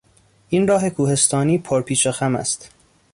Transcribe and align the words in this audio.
این 0.49 0.67
راه 0.67 0.89
کوهستانی 0.89 1.57
پر 1.57 1.81
پیچ 1.81 2.07
و 2.07 2.11
خم 2.11 2.35
است. 2.35 2.69